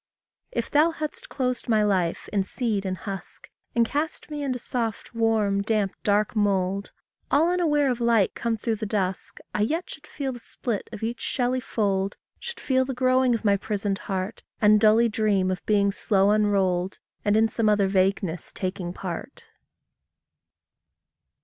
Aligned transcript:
If 0.51 0.71
thou 0.71 0.89
hadst 0.89 1.29
closed 1.29 1.69
my 1.69 1.83
life 1.83 2.27
in 2.33 2.41
seed 2.41 2.87
and 2.87 2.97
husk, 2.97 3.51
And 3.75 3.85
cast 3.87 4.31
me 4.31 4.41
into 4.41 4.57
soft, 4.57 5.13
warm, 5.13 5.61
damp, 5.61 5.93
dark 6.03 6.35
mould, 6.35 6.91
All 7.29 7.51
unaware 7.51 7.87
of 7.91 8.01
light 8.01 8.33
come 8.33 8.57
through 8.57 8.77
the 8.77 8.87
dusk, 8.87 9.37
I 9.53 9.61
yet 9.61 9.91
should 9.91 10.07
feel 10.07 10.31
the 10.33 10.39
split 10.39 10.89
of 10.91 11.03
each 11.03 11.21
shelly 11.21 11.59
fold, 11.59 12.17
Should 12.39 12.59
feel 12.59 12.83
the 12.83 12.95
growing 12.95 13.35
of 13.35 13.45
my 13.45 13.57
prisoned 13.57 13.99
heart, 13.99 14.41
And 14.59 14.79
dully 14.81 15.07
dream 15.07 15.51
of 15.51 15.63
being 15.67 15.91
slow 15.91 16.31
unrolled, 16.31 16.97
And 17.23 17.37
in 17.37 17.47
some 17.47 17.69
other 17.69 17.87
vagueness 17.87 18.51
taking 18.51 18.93
part. 18.93 19.43